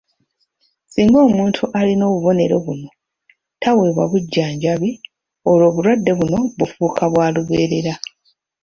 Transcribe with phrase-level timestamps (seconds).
[0.91, 2.89] Singa omuntu alina obubonero buno
[3.61, 4.91] taweebwa bujjanjabi,
[5.49, 7.93] olwo obulwadde buno bufuuka bwa lubeerera